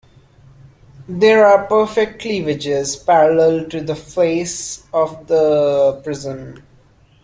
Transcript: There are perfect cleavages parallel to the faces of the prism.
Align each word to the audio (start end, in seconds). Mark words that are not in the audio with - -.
There 1.07 1.45
are 1.45 1.67
perfect 1.67 2.21
cleavages 2.23 2.95
parallel 2.95 3.67
to 3.69 3.81
the 3.81 3.93
faces 3.95 4.83
of 4.91 5.27
the 5.27 6.01
prism. 6.03 6.63